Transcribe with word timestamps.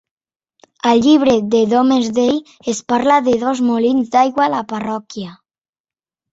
Al 0.91 1.03
llibre 1.07 1.35
de 1.55 1.61
Domesday 1.73 2.33
es 2.75 2.81
parla 2.95 3.21
de 3.29 3.37
dos 3.47 3.63
molins 3.69 4.13
d'aigua 4.19 4.49
a 4.49 4.51
la 4.59 4.67
parròquia. 4.75 5.39